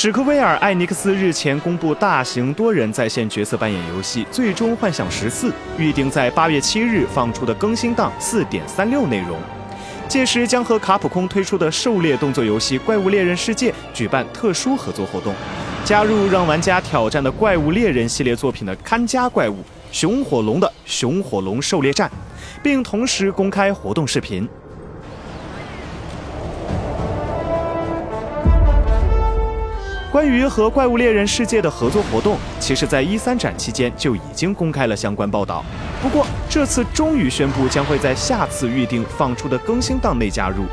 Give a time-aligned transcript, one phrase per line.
[0.00, 9.36] 史克威尔艾尼克斯日前公布大型多人在线角色扮演游戏《最终幻想十四》，预定在八月七日放出的更新档四点三六内容。
[10.06, 15.34] 届时将和卡普空推出的狩猎动作游戏《怪物猎人世界》举办特殊合作活动，
[15.84, 19.56] 加入让玩家挑战的怪物猎人系列作品的看家怪物
[19.90, 22.08] 熊火龙的熊火龙狩猎战，
[22.62, 24.48] 并同时公开活动视频。
[30.18, 35.64] 关于和怪物猎人世界的合作活动，其实，在一三展期间就已经公开了相关报道。
[36.02, 40.64] 不过，这次终于宣布将会在下次预定放出的更新档内加入。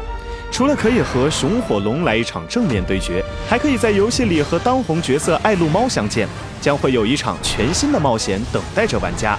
[0.51, 6.27] 除了可以和熊火龙来一场正面对决，还可以在游戏里和当红角色爱露猫相见，
[6.59, 9.37] 将会有一场全新的冒险等待着玩家。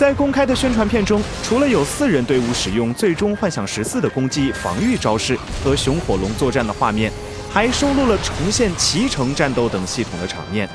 [0.00, 7.12] 在公开的宣传片中，除了有四人队伍使用《最终幻想十四》的攻击、防御招式和熊火龙作战的画面，
[7.52, 10.66] 还收录了重现骑乘战斗等系统的场面，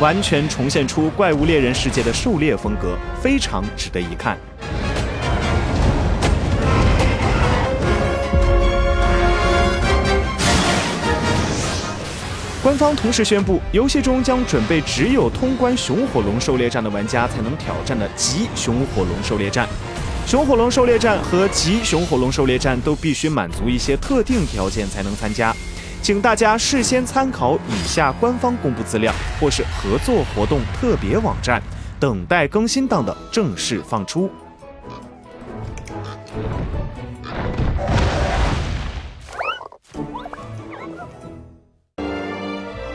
[0.00, 4.38] 完全重现出怪物猎人世界的狩猎风格，非常值得一看。
[12.72, 19.68] 官方同时宣布，游戏中将准备只有通关熊火龙狩猎战的玩家才能挑战的极熊火龙狩猎战。
[20.26, 25.54] 熊火龙狩猎战和极熊火龙狩猎战都必须满足一些特定条件才能参加，
[26.00, 31.62] 请大家事先参考以下官方公布资料或是合作活动特别网站，
[32.00, 34.30] 等待更新档的正式放出。